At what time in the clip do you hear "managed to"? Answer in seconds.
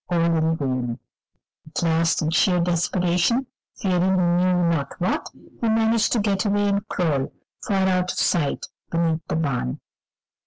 5.69-6.19